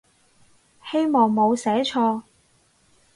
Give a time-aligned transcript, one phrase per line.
[0.89, 2.23] 希望冇寫錯